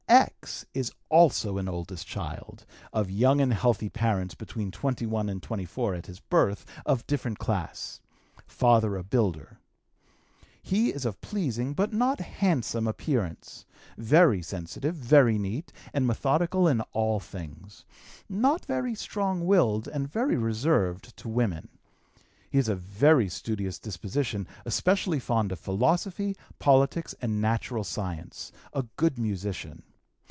[0.43, 0.65] "X.
[0.73, 6.07] is also an oldest child, of young and healthy parents (between 21 and 24 at
[6.07, 8.01] his birth) of different class;
[8.45, 9.59] father a builder.
[10.61, 13.65] He is of pleasing, but not handsome, appearance;
[13.97, 17.85] very sensitive, very neat, and methodical in all things;
[18.27, 21.69] not very strong willed, and very reserved to women.
[22.49, 28.83] He is of very studious disposition, especially fond of philosophy, politics, and natural science; a
[28.97, 29.83] good musician.